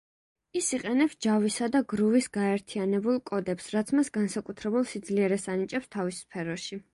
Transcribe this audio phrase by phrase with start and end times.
[0.59, 6.81] ის იყენებს ჯავისა და გრუვის გაერთიანებულ კოდებს, რაც მას განსაკუთრებულ სიძლიერეს ანიჭებს თავის სფეროში.